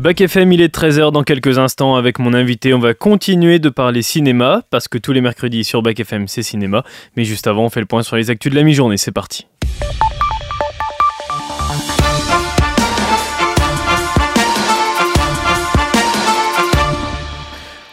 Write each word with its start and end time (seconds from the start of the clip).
Bac 0.00 0.18
FM, 0.22 0.50
il 0.52 0.62
est 0.62 0.74
13h 0.74 1.12
dans 1.12 1.24
quelques 1.24 1.58
instants 1.58 1.94
avec 1.94 2.18
mon 2.18 2.32
invité. 2.32 2.72
On 2.72 2.78
va 2.78 2.94
continuer 2.94 3.58
de 3.58 3.68
parler 3.68 4.00
cinéma 4.00 4.62
parce 4.70 4.88
que 4.88 4.96
tous 4.96 5.12
les 5.12 5.20
mercredis 5.20 5.62
sur 5.62 5.82
Bac 5.82 6.00
FM, 6.00 6.26
c'est 6.26 6.42
cinéma. 6.42 6.84
Mais 7.16 7.24
juste 7.24 7.46
avant, 7.46 7.66
on 7.66 7.68
fait 7.68 7.80
le 7.80 7.86
point 7.86 8.02
sur 8.02 8.16
les 8.16 8.30
actus 8.30 8.50
de 8.50 8.56
la 8.56 8.62
mi-journée. 8.62 8.96
C'est 8.96 9.12
parti. 9.12 9.46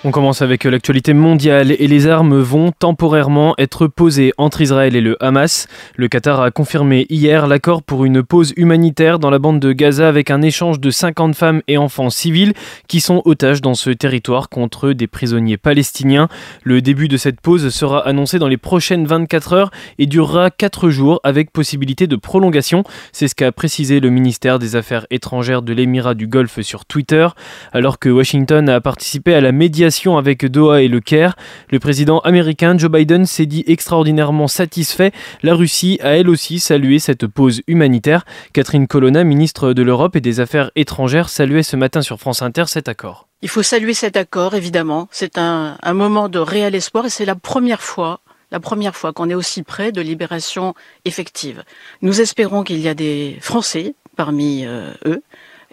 On 0.07 0.11
commence 0.11 0.41
avec 0.41 0.63
l'actualité 0.63 1.13
mondiale 1.13 1.75
et 1.77 1.85
les 1.85 2.07
armes 2.07 2.39
vont 2.39 2.71
temporairement 2.71 3.55
être 3.57 3.87
posées 3.87 4.31
entre 4.37 4.61
Israël 4.61 4.95
et 4.95 5.01
le 5.01 5.21
Hamas. 5.21 5.67
Le 5.97 6.07
Qatar 6.07 6.39
a 6.39 6.49
confirmé 6.49 7.05
hier 7.09 7.45
l'accord 7.45 7.83
pour 7.83 8.05
une 8.05 8.23
pause 8.23 8.53
humanitaire 8.55 9.19
dans 9.19 9.29
la 9.29 9.37
bande 9.37 9.59
de 9.59 9.73
Gaza 9.73 10.07
avec 10.07 10.31
un 10.31 10.41
échange 10.41 10.79
de 10.79 10.91
50 10.91 11.35
femmes 11.35 11.61
et 11.67 11.77
enfants 11.77 12.09
civils 12.09 12.53
qui 12.87 13.01
sont 13.01 13.21
otages 13.25 13.61
dans 13.61 13.73
ce 13.73 13.89
territoire 13.89 14.47
contre 14.47 14.93
des 14.93 15.07
prisonniers 15.07 15.57
palestiniens. 15.57 16.29
Le 16.63 16.81
début 16.81 17.09
de 17.09 17.17
cette 17.17 17.41
pause 17.41 17.67
sera 17.67 18.07
annoncé 18.07 18.39
dans 18.39 18.47
les 18.47 18.55
prochaines 18.55 19.05
24 19.07 19.51
heures 19.51 19.71
et 19.99 20.05
durera 20.05 20.51
4 20.51 20.89
jours 20.89 21.19
avec 21.25 21.51
possibilité 21.51 22.07
de 22.07 22.15
prolongation. 22.15 22.85
C'est 23.11 23.27
ce 23.27 23.35
qu'a 23.35 23.51
précisé 23.51 23.99
le 23.99 24.09
ministère 24.09 24.57
des 24.57 24.77
Affaires 24.77 25.05
étrangères 25.09 25.63
de 25.63 25.73
l'Émirat 25.73 26.13
du 26.13 26.27
Golfe 26.27 26.61
sur 26.61 26.85
Twitter. 26.85 27.27
Alors 27.73 27.99
que 27.99 28.07
Washington 28.07 28.69
a 28.69 28.79
participé 28.79 29.33
à 29.33 29.41
la 29.41 29.51
médiation 29.51 29.96
avec 30.05 30.45
Doha 30.45 30.83
et 30.83 30.87
le 30.87 30.99
Caire. 30.99 31.35
Le 31.71 31.79
président 31.79 32.19
américain 32.19 32.77
Joe 32.77 32.91
Biden 32.91 33.25
s'est 33.25 33.47
dit 33.47 33.63
extraordinairement 33.65 34.47
satisfait. 34.47 35.11
La 35.41 35.55
Russie 35.55 35.97
a 36.03 36.17
elle 36.17 36.29
aussi 36.29 36.59
salué 36.59 36.99
cette 36.99 37.25
pause 37.25 37.61
humanitaire. 37.67 38.25
Catherine 38.53 38.87
Colonna, 38.87 39.23
ministre 39.23 39.73
de 39.73 39.81
l'Europe 39.81 40.15
et 40.15 40.21
des 40.21 40.39
Affaires 40.39 40.69
étrangères, 40.75 41.29
saluait 41.29 41.63
ce 41.63 41.75
matin 41.75 42.01
sur 42.01 42.19
France 42.19 42.43
Inter 42.43 42.65
cet 42.67 42.87
accord. 42.87 43.27
Il 43.41 43.49
faut 43.49 43.63
saluer 43.63 43.95
cet 43.95 44.17
accord, 44.17 44.53
évidemment. 44.53 45.07
C'est 45.11 45.39
un, 45.39 45.77
un 45.81 45.93
moment 45.93 46.29
de 46.29 46.39
réel 46.39 46.75
espoir 46.75 47.07
et 47.07 47.09
c'est 47.09 47.25
la 47.25 47.35
première 47.35 47.81
fois 47.81 48.19
la 48.49 48.61
première 48.61 48.95
fois 48.95 49.11
qu'on 49.11 49.29
est 49.29 49.35
aussi 49.35 49.61
près 49.61 49.91
de 49.91 49.99
libération 49.99 50.73
effective. 51.03 51.63
Nous 52.01 52.21
espérons 52.21 52.63
qu'il 52.63 52.79
y 52.79 52.87
a 52.87 52.93
des 52.93 53.37
Français 53.41 53.93
parmi 54.15 54.65
euh, 54.65 54.93
eux 55.05 55.21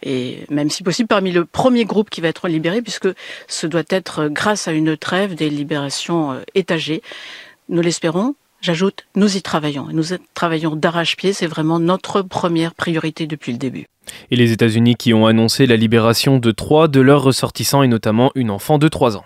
et 0.04 0.44
même 0.50 0.70
si 0.70 0.82
possible 0.82 1.08
parmi 1.08 1.32
le 1.32 1.44
premier 1.44 1.84
groupe 1.84 2.10
qui 2.10 2.20
va 2.20 2.28
être 2.28 2.46
libéré, 2.46 2.82
puisque 2.82 3.08
ce 3.48 3.66
doit 3.66 3.82
être 3.88 4.28
grâce 4.28 4.68
à 4.68 4.72
une 4.72 4.96
trêve 4.96 5.34
des 5.34 5.50
libérations 5.50 6.32
euh, 6.32 6.40
étagées. 6.54 7.02
Nous 7.68 7.80
l'espérons. 7.80 8.34
J'ajoute, 8.60 9.04
nous 9.14 9.36
y 9.36 9.42
travaillons. 9.42 9.88
Nous 9.92 10.04
travaillons 10.32 10.76
d'arrache-pied. 10.76 11.32
C'est 11.32 11.46
vraiment 11.46 11.78
notre 11.78 12.22
première 12.22 12.74
priorité 12.74 13.26
depuis 13.26 13.52
le 13.52 13.58
début. 13.58 13.86
Et 14.30 14.36
les 14.36 14.52
États-Unis 14.52 14.96
qui 14.96 15.12
ont 15.12 15.26
annoncé 15.26 15.66
la 15.66 15.76
libération 15.76 16.38
de 16.38 16.50
trois 16.50 16.88
de 16.88 17.00
leurs 17.00 17.22
ressortissants 17.22 17.82
et 17.82 17.88
notamment 17.88 18.30
une 18.34 18.50
enfant 18.50 18.78
de 18.78 18.88
3 18.88 19.16
ans. 19.16 19.24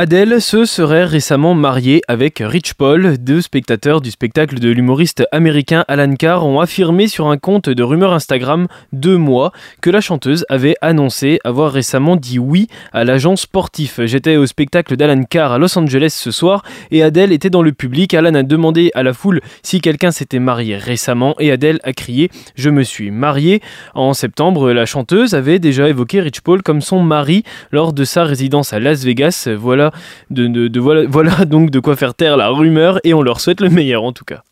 Adèle 0.00 0.40
se 0.40 0.64
serait 0.64 1.04
récemment 1.04 1.52
mariée 1.52 2.00
avec 2.08 2.38
Rich 2.42 2.72
Paul. 2.72 3.18
Deux 3.18 3.42
spectateurs 3.42 4.00
du 4.00 4.10
spectacle 4.10 4.58
de 4.58 4.70
l'humoriste 4.70 5.28
américain 5.30 5.84
Alan 5.88 6.14
Carr 6.14 6.46
ont 6.46 6.58
affirmé 6.58 7.06
sur 7.06 7.26
un 7.26 7.36
compte 7.36 7.68
de 7.68 7.82
rumeurs 7.82 8.14
Instagram 8.14 8.66
deux 8.94 9.18
mois 9.18 9.52
que 9.82 9.90
la 9.90 10.00
chanteuse 10.00 10.46
avait 10.48 10.74
annoncé 10.80 11.38
avoir 11.44 11.70
récemment 11.70 12.16
dit 12.16 12.38
oui 12.38 12.68
à 12.94 13.04
l'agent 13.04 13.36
sportif. 13.36 14.00
J'étais 14.04 14.36
au 14.36 14.46
spectacle 14.46 14.96
d'Alan 14.96 15.22
Carr 15.24 15.52
à 15.52 15.58
Los 15.58 15.78
Angeles 15.78 16.14
ce 16.16 16.30
soir 16.30 16.62
et 16.90 17.02
Adèle 17.02 17.30
était 17.30 17.50
dans 17.50 17.60
le 17.60 17.72
public. 17.72 18.14
Alan 18.14 18.32
a 18.32 18.42
demandé 18.42 18.90
à 18.94 19.02
la 19.02 19.12
foule 19.12 19.42
si 19.62 19.82
quelqu'un 19.82 20.12
s'était 20.12 20.38
marié 20.38 20.78
récemment 20.78 21.34
et 21.38 21.52
Adèle 21.52 21.78
a 21.84 21.92
crié 21.92 22.30
Je 22.54 22.70
me 22.70 22.84
suis 22.84 23.10
mariée. 23.10 23.60
En 23.94 24.14
septembre, 24.14 24.72
la 24.72 24.86
chanteuse 24.86 25.34
avait 25.34 25.58
déjà 25.58 25.90
évoqué 25.90 26.22
Rich 26.22 26.40
Paul 26.40 26.62
comme 26.62 26.80
son 26.80 27.02
mari 27.02 27.44
lors 27.70 27.92
de 27.92 28.04
sa 28.04 28.24
résidence 28.24 28.72
à 28.72 28.80
Las 28.80 29.04
Vegas. 29.04 29.46
Voilà 29.54 29.89
de, 30.30 30.78
voilà, 30.80 31.04
voilà 31.08 31.44
donc 31.44 31.70
de 31.70 31.80
quoi 31.80 31.96
faire 31.96 32.14
taire 32.14 32.36
la 32.36 32.48
rumeur 32.48 33.00
et 33.04 33.14
on 33.14 33.22
leur 33.22 33.40
souhaite 33.40 33.60
le 33.60 33.70
meilleur 33.70 34.02
en 34.02 34.12
tout 34.12 34.24
cas. 34.24 34.42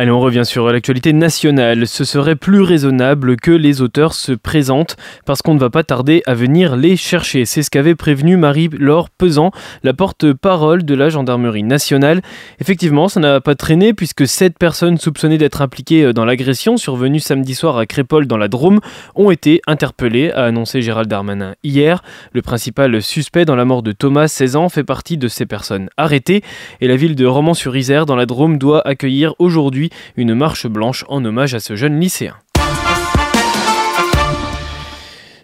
Allez, 0.00 0.12
on 0.12 0.20
revient 0.20 0.46
sur 0.46 0.66
l'actualité 0.72 1.12
nationale. 1.12 1.86
Ce 1.86 2.04
serait 2.04 2.34
plus 2.34 2.62
raisonnable 2.62 3.36
que 3.36 3.50
les 3.50 3.82
auteurs 3.82 4.14
se 4.14 4.32
présentent 4.32 4.96
parce 5.26 5.42
qu'on 5.42 5.52
ne 5.52 5.58
va 5.58 5.68
pas 5.68 5.84
tarder 5.84 6.22
à 6.24 6.32
venir 6.32 6.74
les 6.74 6.96
chercher. 6.96 7.44
C'est 7.44 7.62
ce 7.62 7.68
qu'avait 7.68 7.94
prévenu 7.94 8.38
Marie-Laure 8.38 9.10
Pesant, 9.10 9.50
la 9.82 9.92
porte-parole 9.92 10.86
de 10.86 10.94
la 10.94 11.10
gendarmerie 11.10 11.64
nationale. 11.64 12.22
Effectivement, 12.60 13.08
ça 13.08 13.20
n'a 13.20 13.42
pas 13.42 13.54
traîné 13.54 13.92
puisque 13.92 14.26
sept 14.26 14.56
personnes 14.58 14.96
soupçonnées 14.96 15.36
d'être 15.36 15.60
impliquées 15.60 16.14
dans 16.14 16.24
l'agression 16.24 16.78
survenue 16.78 17.20
samedi 17.20 17.54
soir 17.54 17.76
à 17.76 17.84
Crépole 17.84 18.26
dans 18.26 18.38
la 18.38 18.48
Drôme 18.48 18.80
ont 19.16 19.30
été 19.30 19.60
interpellées, 19.66 20.32
a 20.32 20.44
annoncé 20.44 20.80
Gérald 20.80 21.10
Darmanin 21.10 21.56
hier. 21.62 22.02
Le 22.32 22.40
principal 22.40 23.02
suspect 23.02 23.44
dans 23.44 23.54
la 23.54 23.66
mort 23.66 23.82
de 23.82 23.92
Thomas, 23.92 24.28
16 24.28 24.56
ans, 24.56 24.70
fait 24.70 24.82
partie 24.82 25.18
de 25.18 25.28
ces 25.28 25.44
personnes 25.44 25.90
arrêtées 25.98 26.42
et 26.80 26.88
la 26.88 26.96
ville 26.96 27.16
de 27.16 27.26
Romans-sur-Isère 27.26 28.06
dans 28.06 28.16
la 28.16 28.24
Drôme 28.24 28.56
doit 28.56 28.80
accueillir 28.88 29.34
aujourd'hui 29.38 29.89
une 30.16 30.34
marche 30.34 30.66
blanche 30.66 31.04
en 31.08 31.24
hommage 31.24 31.54
à 31.54 31.60
ce 31.60 31.76
jeune 31.76 31.98
lycéen. 32.00 32.36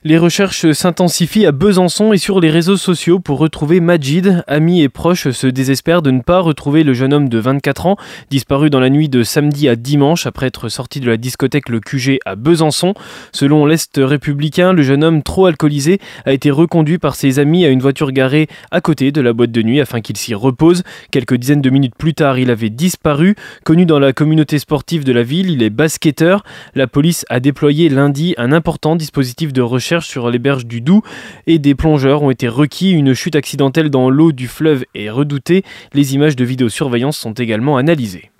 Les 0.08 0.18
recherches 0.18 0.70
s'intensifient 0.70 1.46
à 1.46 1.50
Besançon 1.50 2.12
et 2.12 2.16
sur 2.16 2.38
les 2.38 2.48
réseaux 2.48 2.76
sociaux 2.76 3.18
pour 3.18 3.38
retrouver 3.38 3.80
Majid. 3.80 4.44
Amis 4.46 4.82
et 4.82 4.88
proches 4.88 5.30
se 5.30 5.48
désespèrent 5.48 6.00
de 6.00 6.12
ne 6.12 6.20
pas 6.20 6.38
retrouver 6.38 6.84
le 6.84 6.94
jeune 6.94 7.12
homme 7.12 7.28
de 7.28 7.38
24 7.40 7.86
ans, 7.86 7.96
disparu 8.30 8.70
dans 8.70 8.78
la 8.78 8.88
nuit 8.88 9.08
de 9.08 9.24
samedi 9.24 9.68
à 9.68 9.74
dimanche 9.74 10.24
après 10.24 10.46
être 10.46 10.68
sorti 10.68 11.00
de 11.00 11.10
la 11.10 11.16
discothèque 11.16 11.68
Le 11.68 11.80
QG 11.80 12.20
à 12.24 12.36
Besançon. 12.36 12.94
Selon 13.32 13.66
l'Est 13.66 13.94
républicain, 13.96 14.72
le 14.72 14.82
jeune 14.84 15.02
homme 15.02 15.24
trop 15.24 15.46
alcoolisé 15.46 15.98
a 16.24 16.32
été 16.32 16.52
reconduit 16.52 16.98
par 16.98 17.16
ses 17.16 17.40
amis 17.40 17.64
à 17.64 17.68
une 17.70 17.80
voiture 17.82 18.12
garée 18.12 18.46
à 18.70 18.80
côté 18.80 19.10
de 19.10 19.20
la 19.20 19.32
boîte 19.32 19.50
de 19.50 19.62
nuit 19.62 19.80
afin 19.80 20.00
qu'il 20.02 20.16
s'y 20.16 20.34
repose. 20.34 20.84
Quelques 21.10 21.34
dizaines 21.34 21.62
de 21.62 21.70
minutes 21.70 21.96
plus 21.98 22.14
tard, 22.14 22.38
il 22.38 22.52
avait 22.52 22.70
disparu. 22.70 23.34
Connu 23.64 23.86
dans 23.86 23.98
la 23.98 24.12
communauté 24.12 24.60
sportive 24.60 25.02
de 25.02 25.10
la 25.10 25.24
ville, 25.24 25.50
il 25.50 25.64
est 25.64 25.70
basketteur. 25.70 26.44
La 26.76 26.86
police 26.86 27.24
a 27.28 27.40
déployé 27.40 27.88
lundi 27.88 28.36
un 28.38 28.52
important 28.52 28.94
dispositif 28.94 29.52
de 29.52 29.62
recherche 29.62 29.95
sur 30.04 30.30
les 30.30 30.38
berges 30.38 30.66
du 30.66 30.80
Doubs 30.80 31.02
et 31.46 31.58
des 31.58 31.74
plongeurs 31.74 32.22
ont 32.22 32.30
été 32.30 32.48
requis. 32.48 32.90
Une 32.90 33.14
chute 33.14 33.36
accidentelle 33.36 33.90
dans 33.90 34.10
l'eau 34.10 34.32
du 34.32 34.48
fleuve 34.48 34.84
est 34.94 35.10
redoutée. 35.10 35.62
Les 35.92 36.14
images 36.14 36.36
de 36.36 36.44
vidéosurveillance 36.44 37.16
sont 37.16 37.32
également 37.32 37.76
analysées. 37.76 38.30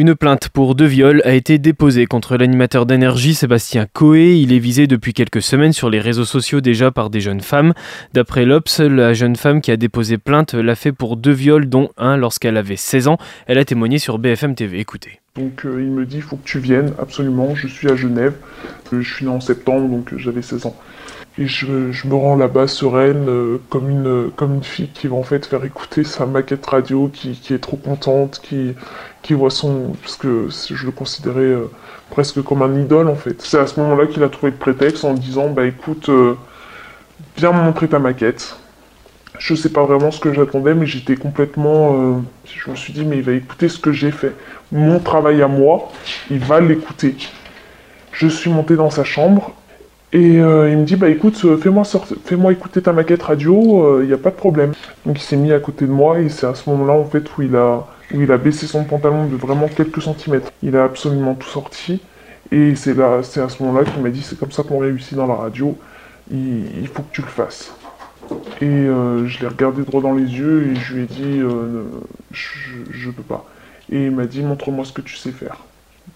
Une 0.00 0.14
plainte 0.14 0.48
pour 0.48 0.74
deux 0.74 0.86
viols 0.86 1.20
a 1.26 1.34
été 1.34 1.58
déposée 1.58 2.06
contre 2.06 2.38
l'animateur 2.38 2.86
d'énergie 2.86 3.34
Sébastien 3.34 3.86
Coé. 3.92 4.34
Il 4.34 4.54
est 4.54 4.58
visé 4.58 4.86
depuis 4.86 5.12
quelques 5.12 5.42
semaines 5.42 5.74
sur 5.74 5.90
les 5.90 6.00
réseaux 6.00 6.24
sociaux 6.24 6.62
déjà 6.62 6.90
par 6.90 7.10
des 7.10 7.20
jeunes 7.20 7.42
femmes. 7.42 7.74
D'après 8.14 8.46
l'Obs, 8.46 8.78
la 8.78 9.12
jeune 9.12 9.36
femme 9.36 9.60
qui 9.60 9.70
a 9.70 9.76
déposé 9.76 10.16
plainte 10.16 10.54
l'a 10.54 10.74
fait 10.74 10.92
pour 10.92 11.18
deux 11.18 11.32
viols, 11.32 11.68
dont 11.68 11.90
un 11.98 12.16
lorsqu'elle 12.16 12.56
avait 12.56 12.76
16 12.76 13.08
ans. 13.08 13.18
Elle 13.46 13.58
a 13.58 13.64
témoigné 13.66 13.98
sur 13.98 14.18
BFM 14.18 14.54
TV. 14.54 14.80
Écoutez. 14.80 15.20
Donc 15.36 15.66
euh, 15.66 15.82
il 15.82 15.90
me 15.90 16.06
dit, 16.06 16.16
il 16.16 16.22
faut 16.22 16.36
que 16.36 16.48
tu 16.48 16.60
viennes, 16.60 16.94
absolument, 16.98 17.54
je 17.54 17.68
suis 17.68 17.90
à 17.90 17.94
Genève. 17.94 18.32
Euh, 18.94 19.02
je 19.02 19.14
suis 19.14 19.26
né 19.26 19.30
en 19.30 19.40
septembre, 19.40 19.86
donc 19.86 20.14
euh, 20.14 20.18
j'avais 20.18 20.40
16 20.40 20.64
ans. 20.64 20.76
Et 21.38 21.46
je, 21.46 21.66
me 21.66 22.14
rends 22.14 22.36
là-bas 22.36 22.66
sereine, 22.66 23.26
comme, 23.70 23.88
une, 23.88 24.30
comme 24.36 24.56
une 24.56 24.64
fille 24.64 24.88
qui 24.88 25.06
va 25.06 25.16
en 25.16 25.22
fait 25.22 25.46
faire 25.46 25.64
écouter 25.64 26.04
sa 26.04 26.26
maquette 26.26 26.66
radio, 26.66 27.08
qui, 27.12 27.32
qui 27.32 27.54
est 27.54 27.58
trop 27.58 27.76
contente, 27.76 28.40
qui, 28.42 28.74
qui 29.22 29.34
voit 29.34 29.50
son... 29.50 29.92
parce 30.02 30.16
que 30.16 30.48
je 30.48 30.84
le 30.84 30.92
considérais 30.92 31.54
presque 32.10 32.42
comme 32.42 32.62
un 32.62 32.78
idole 32.78 33.08
en 33.08 33.14
fait. 33.14 33.40
C'est 33.42 33.58
à 33.58 33.66
ce 33.66 33.78
moment-là 33.80 34.06
qu'il 34.06 34.22
a 34.22 34.28
trouvé 34.28 34.50
le 34.50 34.58
prétexte 34.58 35.04
en 35.04 35.14
disant, 35.14 35.48
bah 35.48 35.64
écoute, 35.66 36.10
viens 37.36 37.52
me 37.52 37.62
montrer 37.62 37.88
ta 37.88 37.98
maquette. 38.00 38.56
Je 39.38 39.54
sais 39.54 39.70
pas 39.70 39.84
vraiment 39.84 40.10
ce 40.10 40.20
que 40.20 40.34
j'attendais, 40.34 40.74
mais 40.74 40.84
j'étais 40.84 41.16
complètement... 41.16 42.22
je 42.44 42.70
me 42.70 42.76
suis 42.76 42.92
dit, 42.92 43.04
mais 43.04 43.18
il 43.18 43.22
va 43.22 43.32
écouter 43.32 43.68
ce 43.68 43.78
que 43.78 43.92
j'ai 43.92 44.10
fait 44.10 44.34
mon 44.72 45.00
travail 45.00 45.42
à 45.42 45.48
moi, 45.48 45.90
il 46.30 46.38
va 46.38 46.60
l'écouter. 46.60 47.16
Je 48.12 48.28
suis 48.28 48.50
monté 48.50 48.76
dans 48.76 48.90
sa 48.90 49.04
chambre 49.04 49.52
et 50.12 50.40
euh, 50.40 50.68
il 50.70 50.78
me 50.78 50.84
dit 50.84 50.96
bah 50.96 51.08
écoute, 51.08 51.40
euh, 51.44 51.56
fais-moi 51.56 51.84
fais-moi 52.24 52.52
écouter 52.52 52.82
ta 52.82 52.92
maquette 52.92 53.22
radio, 53.22 54.00
il 54.00 54.02
euh, 54.02 54.06
n'y 54.06 54.12
a 54.12 54.18
pas 54.18 54.30
de 54.30 54.34
problème. 54.34 54.72
Donc 55.06 55.20
il 55.20 55.22
s'est 55.22 55.36
mis 55.36 55.52
à 55.52 55.60
côté 55.60 55.86
de 55.86 55.92
moi 55.92 56.18
et 56.18 56.28
c'est 56.28 56.46
à 56.46 56.54
ce 56.54 56.68
moment-là 56.70 56.94
en 56.94 57.04
fait 57.04 57.24
où 57.38 57.42
il 57.42 57.54
a 57.54 57.86
où 58.12 58.20
il 58.20 58.32
a 58.32 58.36
baissé 58.36 58.66
son 58.66 58.82
pantalon 58.82 59.26
de 59.26 59.36
vraiment 59.36 59.68
quelques 59.68 60.02
centimètres. 60.02 60.50
Il 60.64 60.76
a 60.76 60.82
absolument 60.82 61.34
tout 61.34 61.48
sorti 61.48 62.00
et 62.50 62.74
c'est 62.74 63.00
à 63.00 63.22
ce 63.22 63.62
moment-là 63.62 63.84
qu'il 63.84 64.02
m'a 64.02 64.10
dit 64.10 64.22
c'est 64.22 64.36
comme 64.36 64.50
ça 64.50 64.64
qu'on 64.64 64.78
réussit 64.78 65.14
dans 65.14 65.28
la 65.28 65.36
radio, 65.36 65.78
il, 66.32 66.88
faut 66.92 67.02
que 67.02 67.12
tu 67.12 67.22
le 67.22 67.28
fasses. 67.28 67.72
Et 68.60 68.66
je 68.66 69.40
l'ai 69.40 69.46
regardé 69.46 69.82
droit 69.82 70.02
dans 70.02 70.14
les 70.14 70.24
yeux 70.24 70.72
et 70.72 70.74
je 70.74 70.94
lui 70.94 71.02
ai 71.04 71.06
dit 71.06 71.40
je, 72.32 73.06
ne 73.06 73.12
peux 73.12 73.22
pas 73.22 73.46
et 73.92 74.06
il 74.06 74.10
m'a 74.10 74.26
dit 74.26 74.42
montre-moi 74.42 74.84
ce 74.84 74.92
que 74.92 75.02
tu 75.02 75.14
sais 75.14 75.30
faire. 75.30 75.58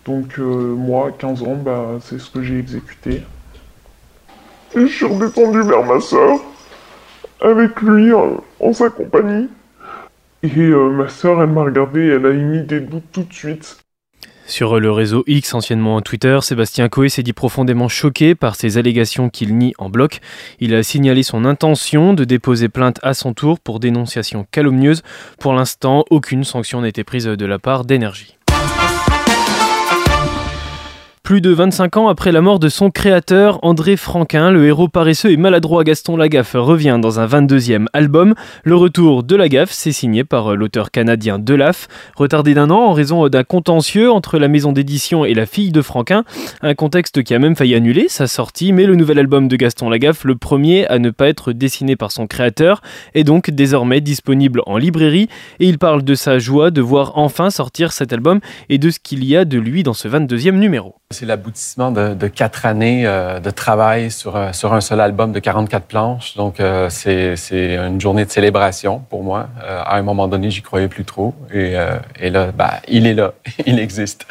Donc 0.05 0.38
moi, 0.38 1.12
15 1.17 1.43
ans, 1.44 1.55
bah, 1.55 1.99
c'est 2.00 2.19
ce 2.19 2.29
que 2.29 2.43
j'ai 2.43 2.58
exécuté. 2.58 3.23
Et 4.76 4.87
je 4.87 4.93
suis 4.93 5.06
redescendu 5.06 5.62
vers 5.62 5.85
ma 5.85 6.00
soeur, 6.00 6.38
avec 7.41 7.81
lui, 7.81 8.12
en 8.12 8.73
sa 8.73 8.91
compagnie. 8.91 9.49
Et 10.43 10.49
ma 10.59 11.09
sœur, 11.09 11.43
elle 11.43 11.50
m'a 11.50 11.62
regardé 11.62 12.06
elle 12.06 12.26
a 12.26 12.31
émis 12.31 12.62
des 12.65 12.81
doutes 12.81 13.11
tout 13.12 13.23
de 13.23 13.32
suite. 13.32 13.79
Sur 14.47 14.79
le 14.79 14.91
réseau 14.91 15.25
X, 15.26 15.55
anciennement 15.55 16.03
Twitter, 16.03 16.38
Sébastien 16.43 16.91
Coé 16.91 17.09
s'est 17.09 17.23
dit 17.23 17.32
profondément 17.32 17.88
choqué 17.88 18.35
par 18.35 18.56
ces 18.56 18.76
allégations 18.76 19.31
qu'il 19.31 19.56
nie 19.56 19.73
en 19.79 19.88
bloc. 19.88 20.21
Il 20.61 20.75
a 20.75 20.82
signalé 20.82 21.23
son 21.23 21.47
intention 21.47 22.12
de 22.12 22.25
déposer 22.25 22.69
plainte 22.69 23.00
à 23.03 23.15
son 23.15 23.32
tour 23.32 23.59
pour 23.59 23.81
dénonciation 23.81 24.47
calomnieuse. 24.50 25.03
Pour 25.41 25.55
l'instant, 25.55 26.05
aucune 26.11 26.44
sanction 26.44 26.82
n'a 26.82 26.88
été 26.88 27.05
prise 27.05 27.25
de 27.25 27.47
la 27.47 27.59
part 27.59 27.87
d'énergie. 27.87 28.37
Plus 31.25 31.41
de 31.41 31.49
25 31.49 31.97
ans 31.97 32.09
après 32.09 32.32
la 32.32 32.43
mort 32.43 32.59
de 32.59 32.69
son 32.69 32.91
créateur, 32.91 33.59
André 33.62 33.97
Franquin, 33.97 34.50
le 34.50 34.67
héros 34.67 34.88
paresseux 34.88 35.31
et 35.31 35.38
maladroit 35.38 35.82
Gaston 35.82 36.19
Lagaffe 36.19 36.53
revient 36.53 36.99
dans 37.00 37.19
un 37.19 37.26
22e 37.26 37.87
album. 37.94 38.35
Le 38.62 38.76
retour 38.76 39.23
de 39.23 39.35
Lagaffe, 39.35 39.73
c'est 39.73 39.91
signé 39.91 40.23
par 40.23 40.55
l'auteur 40.55 40.91
canadien 40.91 41.38
Delaf, 41.38 41.88
retardé 42.15 42.53
d'un 42.53 42.69
an 42.69 42.81
en 42.81 42.93
raison 42.93 43.26
d'un 43.31 43.43
contentieux 43.43 44.12
entre 44.12 44.38
la 44.38 44.49
maison 44.49 44.73
d'édition 44.73 45.25
et 45.25 45.32
la 45.32 45.47
fille 45.47 45.73
de 45.73 45.81
Franquin, 45.81 46.25
un 46.61 46.75
contexte 46.75 47.23
qui 47.23 47.32
a 47.32 47.38
même 47.38 47.56
failli 47.56 47.75
annuler 47.75 48.11
sa 48.11 48.26
sortie, 48.26 48.75
mais 48.75 48.85
le 48.85 48.94
nouvel 48.94 49.19
album 49.19 49.49
de 49.49 49.56
Gaston 49.56 49.88
Lagaffe, 49.88 50.25
le 50.25 50.37
premier 50.37 50.87
à 50.88 50.99
ne 50.99 51.09
pas 51.09 51.29
être 51.29 51.53
dessiné 51.53 51.97
par 51.97 52.12
son 52.12 52.26
créateur, 52.26 52.82
est 53.15 53.25
donc 53.25 53.49
désormais 53.49 54.03
disponible 54.03 54.61
en 54.67 54.76
librairie 54.76 55.31
et 55.59 55.67
il 55.67 55.79
parle 55.79 56.05
de 56.05 56.15
sa 56.17 56.38
joie 56.38 56.71
de 56.71 56.82
voir 56.82 57.12
enfin 57.17 57.49
sortir 57.49 57.93
cet 57.93 58.12
album 58.12 58.41
et 58.69 58.76
de 58.76 58.91
ce 58.91 58.99
qu'il 58.99 59.25
y 59.25 59.35
a 59.38 59.47
de 59.47 59.56
lui 59.56 59.85
dans 59.85 59.94
ce 59.94 60.06
22e 60.06 60.59
numéro. 60.59 60.97
C'est 61.14 61.26
l'aboutissement 61.26 61.93
de, 61.93 62.26
quatre 62.26 62.66
années 62.66 63.06
euh, 63.06 63.38
de 63.38 63.50
travail 63.50 64.11
sur, 64.11 64.34
euh, 64.34 64.52
sur 64.52 64.75
un 64.75 64.81
seul 64.81 65.00
album 65.00 65.31
de 65.31 65.38
44 65.38 65.84
planches. 65.84 66.34
Donc, 66.34 66.58
euh, 66.58 66.88
c'est 66.90 67.76
une 67.76 68.00
journée 68.00 68.25
de 68.25 68.31
célébration 68.31 68.99
pour 69.11 69.22
moi. 69.22 69.49
à 69.64 69.96
un 69.96 70.02
moment 70.02 70.26
donné, 70.26 70.50
j'y 70.50 70.61
croyais 70.61 70.88
plus 70.88 71.05
trop. 71.05 71.32
Et, 71.52 71.70
là, 72.31 72.50
ben, 72.50 72.70
il 72.88 73.06
est 73.06 73.14
là. 73.14 73.32
il 73.66 73.78
existe. 73.78 74.26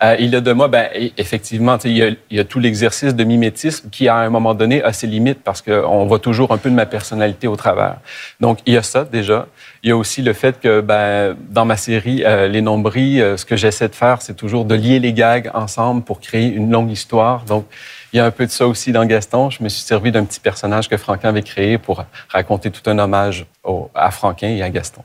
Euh, 0.00 0.14
il 0.20 0.30
y 0.30 0.36
a 0.36 0.40
de 0.40 0.52
moi, 0.52 0.68
ben, 0.68 0.88
effectivement, 1.16 1.76
il 1.84 1.96
y, 1.96 2.02
a, 2.04 2.08
il 2.08 2.36
y 2.36 2.38
a 2.38 2.44
tout 2.44 2.60
l'exercice 2.60 3.16
de 3.16 3.24
mimétisme 3.24 3.90
qui, 3.90 4.06
à 4.06 4.16
un 4.16 4.30
moment 4.30 4.54
donné, 4.54 4.80
a 4.84 4.92
ses 4.92 5.08
limites 5.08 5.42
parce 5.42 5.60
qu'on 5.60 6.06
voit 6.06 6.20
toujours 6.20 6.52
un 6.52 6.58
peu 6.58 6.70
de 6.70 6.74
ma 6.76 6.86
personnalité 6.86 7.48
au 7.48 7.56
travers. 7.56 7.96
Donc, 8.38 8.60
il 8.66 8.74
y 8.74 8.76
a 8.76 8.82
ça 8.84 9.04
déjà. 9.04 9.48
Il 9.82 9.88
y 9.88 9.92
a 9.92 9.96
aussi 9.96 10.22
le 10.22 10.34
fait 10.34 10.60
que, 10.60 10.80
ben, 10.80 11.36
dans 11.50 11.64
ma 11.64 11.76
série 11.76 12.22
euh, 12.24 12.46
Les 12.46 12.60
Nombris, 12.60 13.20
euh, 13.20 13.36
ce 13.36 13.44
que 13.44 13.56
j'essaie 13.56 13.88
de 13.88 13.94
faire, 13.94 14.22
c'est 14.22 14.36
toujours 14.36 14.64
de 14.64 14.76
lier 14.76 15.00
les 15.00 15.12
gags 15.12 15.50
ensemble 15.52 16.02
pour 16.02 16.20
créer 16.20 16.46
une 16.46 16.70
longue 16.70 16.92
histoire. 16.92 17.42
Donc, 17.44 17.66
il 18.12 18.18
y 18.18 18.20
a 18.20 18.24
un 18.24 18.30
peu 18.30 18.46
de 18.46 18.52
ça 18.52 18.68
aussi 18.68 18.92
dans 18.92 19.04
Gaston. 19.04 19.50
Je 19.50 19.64
me 19.64 19.68
suis 19.68 19.82
servi 19.82 20.12
d'un 20.12 20.24
petit 20.24 20.40
personnage 20.40 20.88
que 20.88 20.96
Franquin 20.96 21.30
avait 21.30 21.42
créé 21.42 21.76
pour 21.76 22.04
raconter 22.28 22.70
tout 22.70 22.88
un 22.88 22.98
hommage 23.00 23.46
à 23.94 24.10
Franquin 24.12 24.48
et 24.48 24.62
à 24.62 24.70
Gaston. 24.70 25.02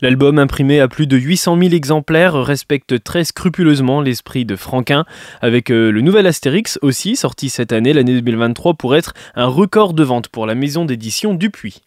L'album 0.00 0.38
imprimé 0.38 0.80
à 0.80 0.88
plus 0.88 1.06
de 1.06 1.16
800 1.16 1.58
000 1.58 1.74
exemplaires 1.74 2.34
respecte 2.34 3.02
très 3.02 3.24
scrupuleusement 3.24 4.00
l'esprit 4.00 4.44
de 4.44 4.56
Franquin, 4.56 5.04
avec 5.40 5.70
euh, 5.70 5.90
le 5.90 6.00
nouvel 6.00 6.26
Astérix 6.26 6.78
aussi, 6.82 7.16
sorti 7.16 7.48
cette 7.48 7.72
année, 7.72 7.92
l'année 7.92 8.20
2023, 8.20 8.74
pour 8.74 8.96
être 8.96 9.14
un 9.34 9.46
record 9.46 9.94
de 9.94 10.02
vente 10.02 10.28
pour 10.28 10.46
la 10.46 10.54
maison 10.54 10.84
d'édition 10.84 11.34
Dupuis. 11.34 11.82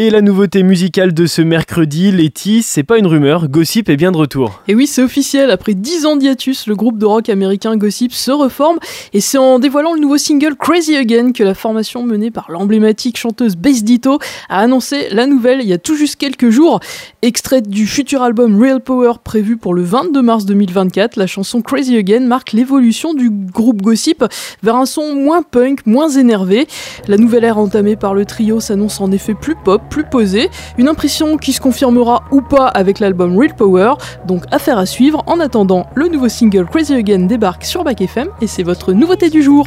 Et 0.00 0.10
la 0.10 0.20
nouveauté 0.20 0.62
musicale 0.62 1.12
de 1.12 1.26
ce 1.26 1.42
mercredi, 1.42 2.12
Letty, 2.12 2.62
c'est 2.62 2.84
pas 2.84 2.98
une 2.98 3.08
rumeur, 3.08 3.48
Gossip 3.48 3.88
est 3.88 3.96
bien 3.96 4.12
de 4.12 4.16
retour. 4.16 4.62
Et 4.68 4.76
oui, 4.76 4.86
c'est 4.86 5.02
officiel, 5.02 5.50
après 5.50 5.74
10 5.74 6.06
ans 6.06 6.14
d'hiatus, 6.14 6.68
le 6.68 6.76
groupe 6.76 6.98
de 6.98 7.04
rock 7.04 7.28
américain 7.28 7.76
Gossip 7.76 8.12
se 8.12 8.30
reforme, 8.30 8.78
et 9.12 9.20
c'est 9.20 9.38
en 9.38 9.58
dévoilant 9.58 9.94
le 9.94 9.98
nouveau 9.98 10.16
single 10.16 10.54
Crazy 10.54 10.94
Again 10.94 11.32
que 11.32 11.42
la 11.42 11.54
formation 11.54 12.04
menée 12.04 12.30
par 12.30 12.48
l'emblématique 12.48 13.18
chanteuse 13.18 13.56
Bass 13.56 13.82
Ditto 13.82 14.20
a 14.48 14.60
annoncé 14.60 15.08
la 15.10 15.26
nouvelle 15.26 15.62
il 15.62 15.68
y 15.68 15.72
a 15.72 15.78
tout 15.78 15.96
juste 15.96 16.14
quelques 16.14 16.50
jours. 16.50 16.78
Extraite 17.22 17.68
du 17.68 17.88
futur 17.88 18.22
album 18.22 18.62
Real 18.62 18.80
Power 18.80 19.14
prévu 19.24 19.56
pour 19.56 19.74
le 19.74 19.82
22 19.82 20.22
mars 20.22 20.46
2024, 20.46 21.16
la 21.16 21.26
chanson 21.26 21.60
Crazy 21.60 21.96
Again 21.96 22.20
marque 22.20 22.52
l'évolution 22.52 23.14
du 23.14 23.30
groupe 23.30 23.82
Gossip 23.82 24.24
vers 24.62 24.76
un 24.76 24.86
son 24.86 25.16
moins 25.16 25.42
punk, 25.42 25.86
moins 25.86 26.08
énervé. 26.08 26.68
La 27.08 27.16
nouvelle 27.16 27.42
ère 27.42 27.58
entamée 27.58 27.96
par 27.96 28.14
le 28.14 28.24
trio 28.24 28.60
s'annonce 28.60 29.00
en 29.00 29.10
effet 29.10 29.34
plus 29.34 29.56
pop, 29.56 29.82
plus 29.88 30.04
posée, 30.04 30.50
une 30.76 30.88
impression 30.88 31.36
qui 31.36 31.52
se 31.52 31.60
confirmera 31.60 32.24
ou 32.30 32.40
pas 32.40 32.66
avec 32.66 32.98
l'album 32.98 33.38
Real 33.38 33.54
Power, 33.54 33.94
donc 34.26 34.44
affaire 34.50 34.78
à 34.78 34.86
suivre. 34.86 35.22
En 35.26 35.40
attendant, 35.40 35.86
le 35.94 36.08
nouveau 36.08 36.28
single 36.28 36.66
Crazy 36.66 36.94
Again 36.94 37.26
débarque 37.26 37.64
sur 37.64 37.84
Back 37.84 38.00
FM 38.00 38.28
et 38.40 38.46
c'est 38.46 38.62
votre 38.62 38.92
nouveauté 38.92 39.30
du 39.30 39.42
jour. 39.42 39.66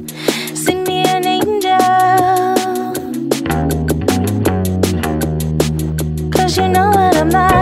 crazy 7.31 7.60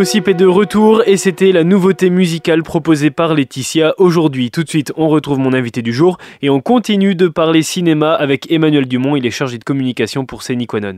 Gossip 0.00 0.28
est 0.28 0.34
de 0.34 0.46
retour 0.46 1.02
et 1.06 1.18
c'était 1.18 1.52
la 1.52 1.62
nouveauté 1.62 2.08
musicale 2.08 2.62
proposée 2.62 3.10
par 3.10 3.34
Laetitia 3.34 3.92
aujourd'hui. 3.98 4.50
Tout 4.50 4.64
de 4.64 4.68
suite, 4.70 4.94
on 4.96 5.10
retrouve 5.10 5.38
mon 5.38 5.52
invité 5.52 5.82
du 5.82 5.92
jour 5.92 6.16
et 6.40 6.48
on 6.48 6.62
continue 6.62 7.14
de 7.14 7.28
parler 7.28 7.62
cinéma 7.62 8.14
avec 8.14 8.50
Emmanuel 8.50 8.88
Dumont, 8.88 9.14
il 9.14 9.26
est 9.26 9.30
chargé 9.30 9.58
de 9.58 9.64
communication 9.64 10.24
pour 10.24 10.42
Séniquanon. 10.42 10.96